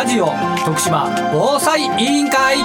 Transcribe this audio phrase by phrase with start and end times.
[0.00, 0.28] ラジオ
[0.64, 2.56] 徳島防災委員会。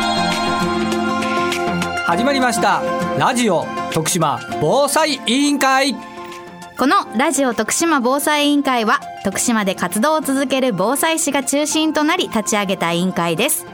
[2.06, 2.82] 始まりました。
[3.20, 5.98] ラジオ徳島防災委員会。
[6.78, 13.66] このラジオ徳島防災委員会は徳島で活動を続ける防災士が中心となり立ち上げた委員会です。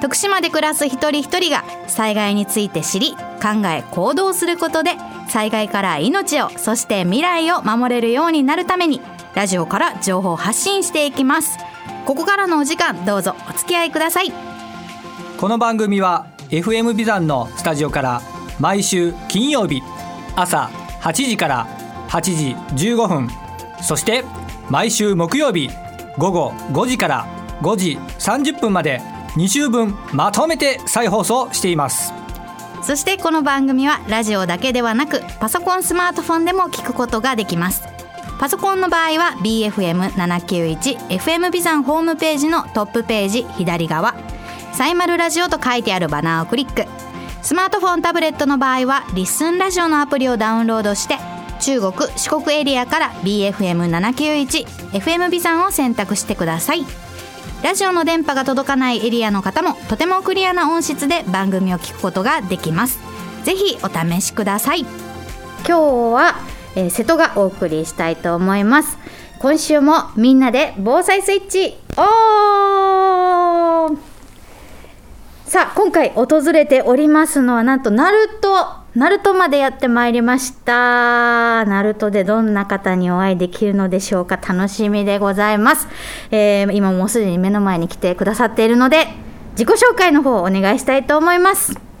[0.00, 4.92] 徳島で暮らす一人一人が災害について知り考え行動することで
[5.28, 9.02] 災害から命をそして未来を守れるようになるために
[9.34, 11.58] ラジオから情報を発信していきます。
[12.04, 14.32] ここからのお時間どうぞお付き合いください。
[15.38, 18.22] この番組は FM ビザンのスタジオから
[18.60, 19.82] 毎週金曜日
[20.36, 20.70] 朝
[21.00, 21.66] 8時から
[22.08, 22.20] 8
[22.76, 23.28] 時15分
[23.82, 24.24] そして
[24.68, 25.68] 毎週木曜日
[26.18, 27.26] 午後5時から
[27.62, 29.00] 5時30分まで
[29.36, 32.12] 2週分まとめて再放送しています。
[32.82, 37.91] そしてこの番組はラジオだけではなくパソコンスマートフォンでも聞くことができます
[38.42, 44.16] パソコンの場合は BFM791FM ビザンホームページのトップページ左側。
[44.72, 46.86] サイマルラジオと書いてあるバナーをクリック。
[47.40, 51.18] スマートフォンタブレットの場合はリッスンラジオのアプリをダウンロードして
[51.60, 56.84] 中国四国エリアから BFM791FM ビザンを選択してください。
[57.62, 62.98] ラジオの電波が届かないエリアの方もとてもクリアな音質で番組を聞くことができます。
[63.44, 64.80] ぜひお試しください。
[64.80, 64.90] 今
[65.64, 65.78] 日
[66.12, 68.98] は、えー瀬戸がお送りしたいと思います。
[69.38, 72.02] 今週もみんなで防災スイッチオ
[73.92, 73.98] ン。
[75.44, 81.64] さあ今回訪れておりますのはなんとナルトナルトまでやってまいりました。
[81.66, 84.36] ナルトでどんな方にお会いできるのでしょうか。
[84.36, 85.88] 楽しみでございます、
[86.30, 89.08] えー今もうすでに目の前に来てくださっているので
[89.52, 91.91] 自己紹介の方をお願いしたいと思います。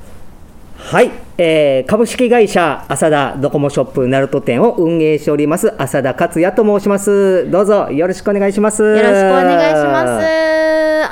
[0.84, 7.50] はい、えー株式会社浅田ドコモショップナルト店を運営しております浅田克也と申します。
[7.50, 8.82] どうぞよろしくお願いします。
[8.82, 10.26] よろしくお願いします。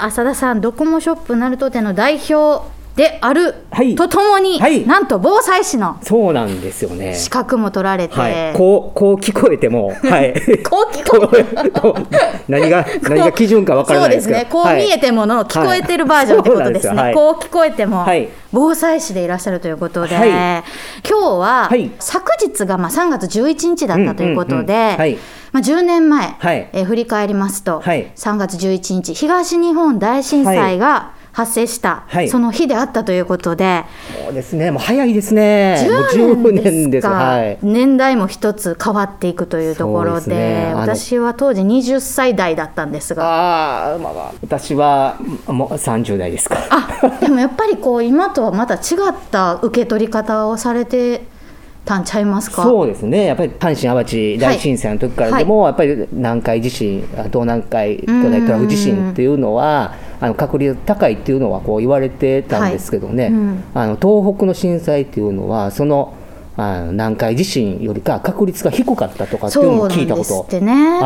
[0.04, 3.94] 浅田さんドコモショップナルト店の代表であるはい。
[3.94, 4.86] とともに、はい。
[4.86, 7.14] なんと防災士のそうなんですよね。
[7.14, 8.54] 資格も取られて、はい。
[8.54, 10.34] こうこう聞こえても はい。
[10.62, 12.06] こう聞こえてこう
[12.50, 14.40] 何が何が基準かわからないですけど。
[14.40, 14.62] そうですね。
[14.62, 17.02] こう見えてもの、聞こえてるバージョンってことですね。
[17.02, 17.14] はい。
[17.14, 18.28] こう聞こえても、はい。
[18.52, 20.28] 防災士でいらっしゃるということで、はい。
[20.28, 20.64] 今
[21.08, 21.90] 日は、はい。
[22.00, 24.96] 昨日がまあ3月11日だったということで、
[25.52, 26.68] まあ10年前、はい。
[26.72, 28.10] えー振り返りますと、はい。
[28.16, 32.28] 3月11日東日本大震災が発生した、はい。
[32.28, 33.84] その日であったということで、
[34.24, 34.70] そうですね。
[34.70, 35.86] もう早いですね。
[35.90, 37.06] もう10 10年年です。
[37.06, 37.58] か、はい。
[37.62, 43.24] 年代も一つ変わっていくというところで私は当時20歳代だったんですが。
[43.24, 44.32] ああまあまあ。
[44.42, 46.58] 私はもう30代ですか。
[46.70, 48.78] あでもやっぱりこう今とはまた違
[49.10, 51.22] った受け取り方をされて
[51.84, 52.62] たんちゃいますか？
[52.62, 63.32] そうですね、やっぱり阪神・淡路大震災の時からでも、やっぱり南海地震、あ東南海巨大トラフ地震っていうのは、あの確率高いっていうのはこう言われてたんですけどね、はい。
[63.32, 63.64] うん。
[63.74, 66.14] あの東北の震災っていうのは、その
[66.56, 70.46] あの南海地震よりか確率が低かったとかっていうのも聞いたこと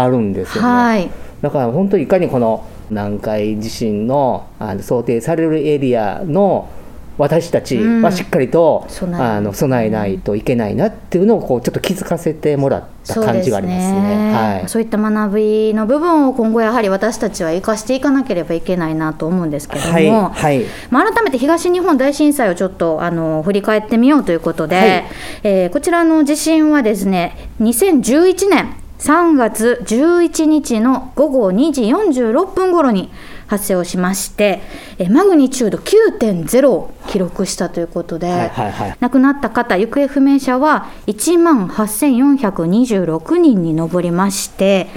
[0.01, 0.69] あるんですよね。
[0.69, 1.11] はい。
[1.41, 6.69] だから本当にいかにこの南海地震のあの想定されるエリアの
[7.17, 14.33] 私たちはしっかりと、備えあの備えないといけないなっていうのをこうちょっと気づかせてもらった感じがありますね。
[14.33, 20.65] はい、そういった学びの部分を今後やはり私たちは生かしていかなければいけないなと思うんですけども、はいはい。
[20.91, 25.05] まあ、改めて東日本大震災をちょっとあの振り返ってみようということで、はい。
[25.45, 33.11] えーこちらの地震はですね2011年3月11日の午後2時46分頃に
[33.47, 34.61] 発生をしまして、
[34.99, 44.89] えーマグニチュード9.0を記録したということで、はいはいはい亡くなった方、行方不明者は1万8426人に上りまして、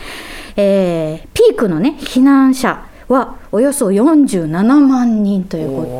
[0.56, 4.48] えーピークのね、避難者はおよそ47
[4.80, 5.70] 万人という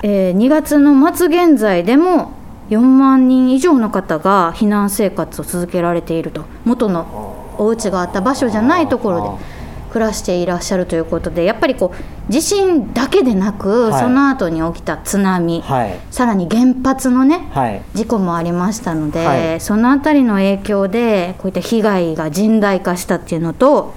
[0.00, 2.32] とで、えー2月の末現在でも
[2.70, 9.51] 4万人以上の方が避難生活を続けられていると、元のお家があった場所じゃないところで。
[9.92, 14.00] 暮らしていらっしゃるということでやっぱりこう地震だけでなく、はい。
[14.00, 15.98] その後に起きた津波、はい。
[16.10, 17.82] さらに原発のね、はい。
[17.92, 19.60] 事故もありましたので、はい。
[19.60, 23.92] そのあたりの影響でこういった被害が甚大化したっていうのと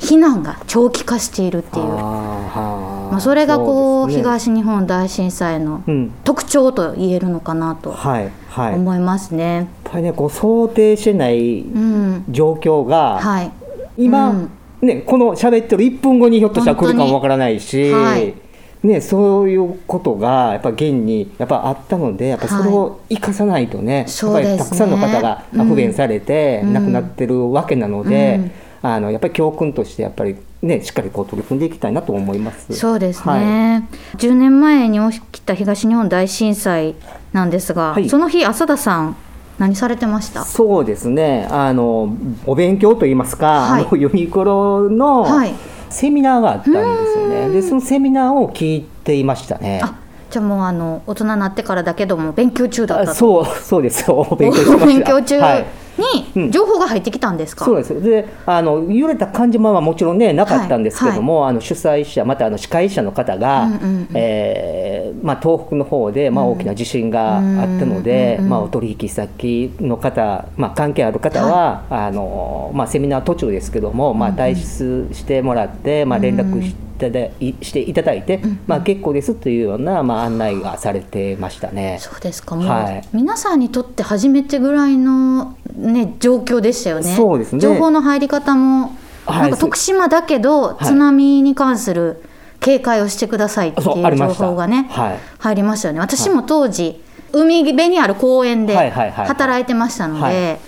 [0.00, 1.86] 避難が長期化しているっていう。
[1.86, 4.14] まあ、それがこうね。
[4.14, 6.12] 東日本大震災のうん。
[6.24, 9.68] 特徴と言えるのかなとはいはい、やっ思いますね。
[9.84, 12.24] ぱりねこう想定してないうん。
[12.30, 13.52] 状況が、はい。
[13.96, 14.50] 今、うん
[14.82, 18.34] ね、この喋ってる1分後にひょっとしたら来るかもわからないし、はい。
[18.82, 24.56] ね、そういうことがやっぱ現にやっぱあったのでやっぱそれを生かさないとね,、そうですね。
[24.56, 25.66] やっぱりたくさんの方がうん。
[25.66, 26.72] 不便されてうん。
[26.72, 28.52] 亡くなってるわけなので、うん。
[28.82, 32.72] あのやっぱり教訓としてやっぱりね、しっかりこう取り組んでいきたいなと思います。
[32.74, 33.40] そうですはい。
[33.40, 36.94] ね、10年前に起きた東日本大震災
[37.32, 38.08] なんですが、はい。
[38.08, 39.16] その日浅田さん
[39.58, 40.44] 何されてました？
[40.44, 41.48] そうですね。
[41.50, 42.14] あの
[42.46, 43.84] お勉強といいますか、はい。
[43.84, 45.54] あのユニクロのはい。
[45.88, 49.80] セミナーがあったんですよね、でそのセミナーを聞いていましたね。
[49.82, 49.94] あ
[50.28, 55.38] じゃあもうあの大人になってからだけども勉強中だったそうそうですよ、 勉強中。
[55.38, 55.60] はい。
[55.60, 58.00] うんに情報が入ってきたんですか、そうです。
[58.02, 64.08] であの揺れた感じもまあもちろんねなかったんですけども、あの主催者またあの司会者の方が、うんうんうん。
[64.14, 68.50] えーまあ、東北の方で、まあ、大きな地震があったので、うんうんうん。
[68.50, 81.98] まあ、お取引先の方、まあ、関係ある方は、あのまあ、セミナー途中ですけども、まあ、退出してもらって、まあ、連絡してだいしていただいて、まあ、結構ですというような、まあ、案内がされてましたね。
[82.00, 82.56] そうですか。
[82.56, 83.08] もう、はい。
[83.12, 87.14] 皆さんにとって初めてぐらいの、ね、状況でしたよね。
[87.14, 87.60] そうですね。
[87.60, 88.96] 情報の入り方も、
[89.26, 89.42] はい。
[89.42, 90.84] なんか徳島だけど、い。
[90.84, 92.22] 津波に関する
[92.60, 95.18] 警戒をしてくださいっていう情報がね、はい。
[95.38, 96.00] 入りましたよね。
[96.00, 97.00] 私も当時、
[97.32, 100.58] 海辺にある公園で働いてましたので、はい。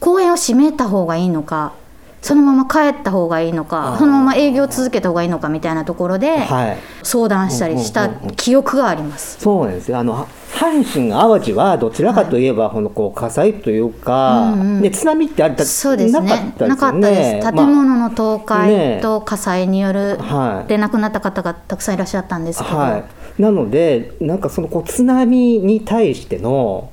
[0.00, 1.72] 公園を閉めた方がいいのか
[2.22, 3.98] そのまま帰った方がいいのあかー。
[3.98, 6.76] そのまま営業続けた方がいいのかみたいなところではい。
[7.02, 9.38] 相談したりした記憶があります。
[9.40, 9.98] そうなんですよ。
[9.98, 16.54] あの阪神・淡路はどちらかといえば、このこう火災というか、うんうんね、津波ってあれだそうですね。
[16.58, 20.68] なかったです建物の倒壊ねと火災による、はい。
[20.68, 23.04] で亡くなった方がたくさんいらっしゃったんですけど、は
[23.38, 26.90] い、なのでなんかそのこう津波に対しての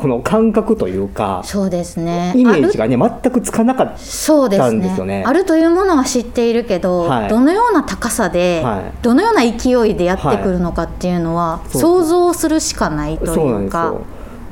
[0.00, 2.32] この感覚というかそうですね。
[2.34, 4.68] イメージがね全くつかなかったそうですね。
[4.68, 5.22] たんですよね。
[5.26, 7.28] あるというものは知っているけど、はい。
[7.28, 8.92] どのような高さで、はい。
[9.02, 14.06] どのような勢いでやってくるのかっていうのは、想像するしかないとそうなんいうかですよ。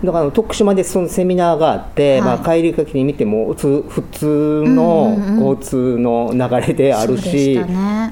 [0.05, 2.23] だから徳島でそのセミナーがあって、はい。
[2.23, 7.59] まあ、帰りがけに見てもつ普通うんの交通の流れであるし、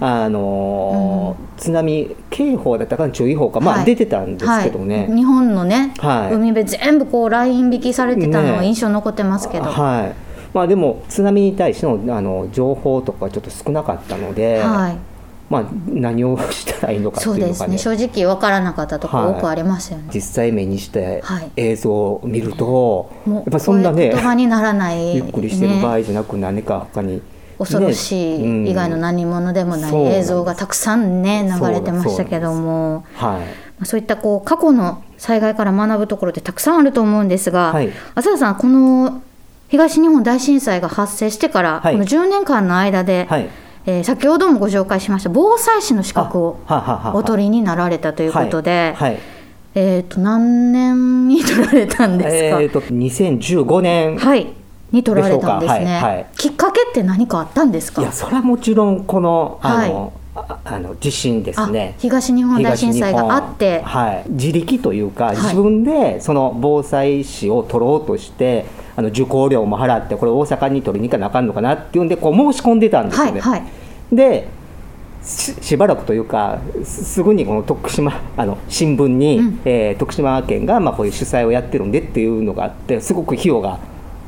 [0.01, 3.85] あのー津波警報だったかな注意報か、まあ、はい。
[3.87, 5.07] 出てたんですけどね。
[5.09, 5.17] はい。
[5.17, 6.35] 日本のね、はい。
[6.35, 10.15] 海辺全部こうライン引きされてたのはね印象に残ってますけど、はい。
[10.53, 14.99] まあ、でも津波に対してのあの情報とかちょっと少なかったので、はい
[15.49, 17.73] まあ、何をしたらいいのかってそういうのがね。
[17.73, 17.97] ですね。
[17.97, 27.23] 正直わからなかったとこ多くありますよね、実際目にしてはい映像を見ると、もうやっぱそんなね言葉にならない、ゆっくりしてる場ね、合じゃなく何か他に、
[27.59, 33.05] 恐ろしい以外の何者でもない映像がたくさんね流れてましたけども。
[33.15, 33.41] はい。
[33.41, 37.91] まあそういったこう過去の災害から学ぶところってたくさんあると思うんですが、はい。
[38.15, 39.23] 浅田さんこの
[39.69, 41.93] 東日本大震災が発生してから、はい。
[41.93, 43.49] この10年間の間で、はい
[43.87, 46.59] えー先ほどもご紹介しました防災士の資格を
[47.15, 49.21] お取りになられたということで、はいはい。
[49.77, 54.47] えー、と何年に取られたんですか、えー、と2015年、はい
[54.93, 56.27] に取られたんですね、はいはい。
[56.37, 58.03] きっかけって何かあったんですか？
[58.03, 60.26] いやそれはもちろんこのあの、あ
[60.65, 61.95] あの地震ですね。
[61.97, 63.81] あ東日本大震災があって。
[63.83, 65.37] はい、自力というか、い。
[65.37, 68.67] 自分でその防災士を取ろうとして
[68.97, 73.41] あの受講料も払ってこれ大阪に取りに行かなあかんのかなっていうんでこう申し込んでたんですよね。
[73.41, 73.67] はいは
[74.13, 74.17] い。
[74.17, 74.49] で
[75.23, 79.61] ししばらくというかすすぐにこの徳島あの新聞に、うん。
[79.65, 83.79] えー徳島県がまあこういう主催をやってるんでっていうのがあってすごく費用が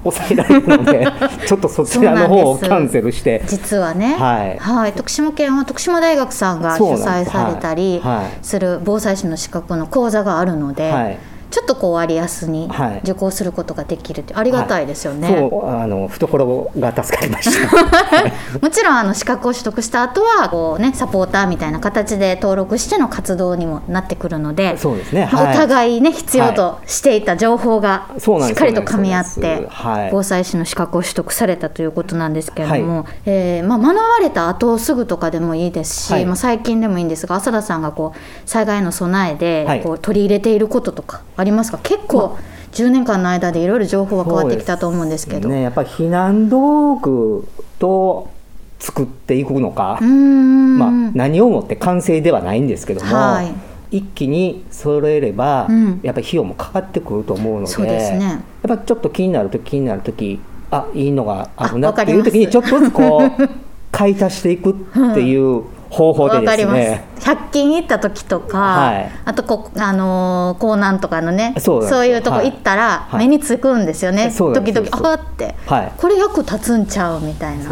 [0.04, 1.06] 抑えられるので
[1.46, 3.42] ちょっとそちらの方をキャンセルして。
[3.46, 4.16] 実はね、
[4.60, 4.92] はい。
[4.92, 8.16] 徳島県は徳島大学さんが主催されたりはい。
[8.16, 8.26] はい。
[8.42, 11.18] する防災士の資格の講座があるので、はい
[11.58, 13.00] ちょっとこう割安にはい。
[13.02, 15.28] 受講することができるってありがたいですよね。
[15.28, 17.76] そうあの懐が助かりました。
[18.62, 25.28] もちろんあの資格を取得した後はこうねサポーターみたいな形で登録しての活動にもなってくるので、そうですね。
[25.32, 25.56] まあはい。
[25.56, 29.68] お互いね必要としていた情報がしっかりと噛み合って
[30.12, 36.26] 防災士の資格を取得されたということなんですけれども、えーまあ、学ばれた後すぐとかでもいいですし、はい。
[36.26, 39.78] まあ、最近でもいいんですが浅田さんがこう災害の備えはい。
[39.78, 41.78] でこう取り入れていることとかありますか？
[41.82, 42.38] 結構
[42.72, 45.48] 10年間の間でいろいろ情報が変わってきたと思うんですけど。
[45.48, 48.30] ね、やっぱり避難道具と
[48.78, 53.52] 作っていくのかまあ、何をもって完成ではないんですけども、はい。
[53.90, 56.00] 一気に揃えれば、うん。
[56.02, 58.18] やっぱり費用もかかってくると思うのでね。
[58.20, 60.38] やっぱりちょっと気になると気になるとき
[60.70, 63.48] あいいのがあるなっていう時にちょっとずつこう
[63.90, 64.74] 買い足していくっ
[65.14, 66.76] ていう方法でわかります。
[66.76, 67.04] ですね。
[67.20, 69.10] 100均行った時とか、はい。
[69.24, 73.26] あとこあのー港南とかのねそういうとこ行ったらはい。
[73.26, 75.92] 目につくんですよね、そうなんです時々あーって、はい。
[75.96, 77.64] これ役立つんちゃうみたいな。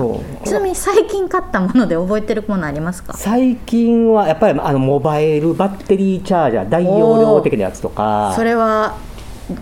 [0.45, 3.13] ちなみに最近買ったもので覚えてるものありますか？
[3.15, 8.33] 最近はやっぱりあのモバイルバッテリーチャージャー大容量的なやつとか。
[8.35, 8.97] それは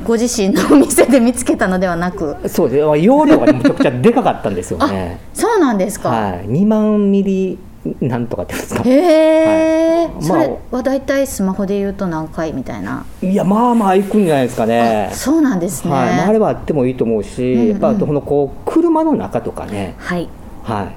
[0.03, 2.37] ご自身のお店で見つけたのではなく。
[2.49, 2.79] そうです。
[2.79, 5.21] 容量がめちゃくちゃでかかったんですよね。
[5.35, 7.59] そうなんですか、はい、2万ミリ
[8.01, 8.83] なんとかっていうんですか。
[8.83, 10.23] へえ、はい。
[10.23, 15.09] それまは大体スマホで言うと何回みたいな、いやまあまあ行くんじゃないですかね。
[15.13, 15.93] あそうなんですね。
[15.93, 16.17] はい。
[16.17, 17.69] まあ、あれはあってもいいと思うし、うんうん。
[17.69, 20.29] やっぱあとこのこう車の中とかね、はい。
[20.63, 20.91] は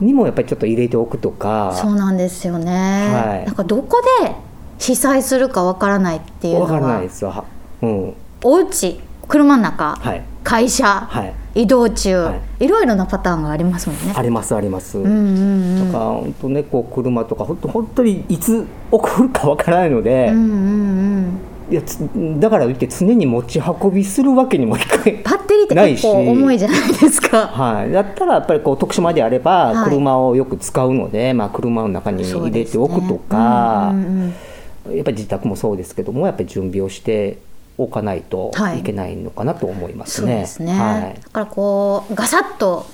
[0.00, 1.74] い、にもやっぱりちょっと入れておくとか。
[1.76, 3.46] そうなんですよね、はい。
[3.46, 4.32] なんかどこで
[4.78, 7.44] 被災するかわからないっていうのわからないはですよ、は
[7.82, 8.14] うん。
[8.42, 10.22] お家車の中、はい。
[10.44, 12.68] 会社、はい、移動中、、はい。
[12.68, 14.12] ろいろなパターンがありますもんね。
[14.14, 15.86] ありますあります、うんうんうん。
[15.86, 21.38] だから本当ねこう車とか本当本当にいつ起こるかわからないので、うんうんうん。
[21.70, 21.98] いやつ
[22.38, 25.12] だからといって常に持ち運びするわけにもいかない。
[25.24, 27.46] バッテリーって結構重いじゃないですか。
[27.46, 29.88] はい、だったらやっぱりこう徳島であればはい。
[29.88, 34.34] 車をよく使うので、まあ、車の中に入れておくとか、ねうんうん
[34.90, 34.96] うん。
[34.96, 37.38] やっぱり自宅もそうですけどもやっぱり準備をして
[37.78, 38.80] おかないとはい。
[38.80, 40.40] いけないのかなと思いますね。
[40.40, 41.20] ですね、はい。
[41.22, 42.86] だからこうガサッと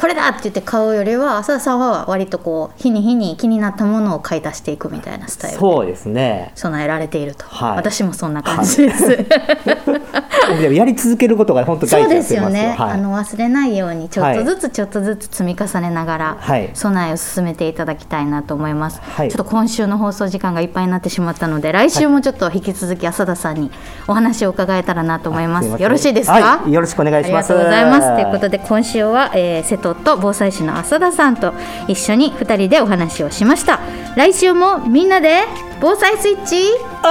[0.00, 6.52] これだって言って買うよりは浅田さんは割とこう日に日に気になったものを買い足していくみたいなスタイルでそうですね。
[6.54, 7.76] 備えられていると、はい。
[7.76, 9.08] 私もそんな感じです、
[10.58, 12.92] でもやり続けることが本当そうで大事だと思いますすよね、はい。
[12.92, 16.70] あの忘れないようにちょっとずつちょっとずつ積み重ねながらはい。
[16.72, 19.28] 備えを進めていただきたいなと思います、はい。
[19.28, 23.70] ちょっと今週の放送時間がいっぱいになってしまったので来週もちょっと引き続き浅田さんに
[24.08, 25.68] お話を伺えたらなと思います。
[25.68, 26.72] よろしいですか、はい。
[26.72, 27.52] よろしくお願いします。
[27.52, 28.14] ありがとうございます。
[28.14, 31.52] ということで今週は、えー瀬戸と防災士の浅田さんと
[31.88, 33.80] 一緒に2人でお話をしました
[34.16, 35.42] 来週もみんなで
[35.80, 36.56] 防災スイッチ
[37.04, 37.08] オ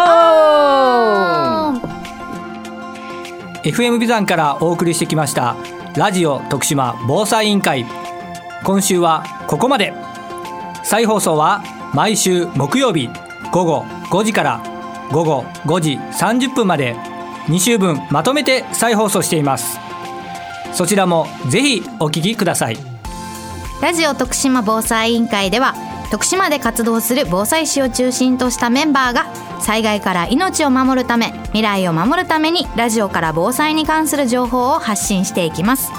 [1.71, 1.81] ン
[3.63, 5.55] FM ビザンからお送りしてきました
[5.95, 7.85] ラジオ徳島防災委員会
[8.63, 9.93] 今週はここまで
[10.83, 13.09] 再放送は毎週木曜日
[13.51, 14.61] 午後5時から
[15.11, 16.95] 午後5時30分まで
[17.47, 19.79] 2週分まとめて再放送しています
[20.73, 22.77] そちらもぜひお聞きください。
[23.81, 25.73] ラジオ徳島防災委員会では
[26.11, 29.27] 徳島で活動する防災士を中心としたメンバーが
[29.61, 35.91] 災害から命を守るため未来を守るためにラジオから防災に関する情報を発信していきます。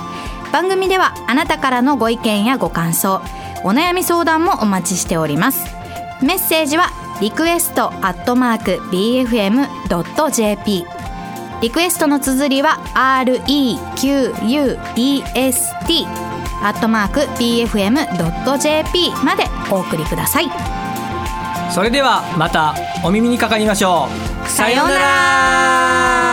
[0.53, 3.23] 番組ではあなたからのご意見やご感想
[3.63, 5.65] お悩み相談もお待ちしております。
[6.23, 10.85] メッセージはリクエストアットマーク BFM.jp
[11.61, 13.97] リクエストの綴りは REQUEST
[16.63, 20.51] アットマーク BFM.jp までお送りください。
[21.73, 22.75] それではまた
[23.05, 24.09] お耳にかかりましょ
[24.45, 24.49] う。
[24.49, 26.30] さようなら。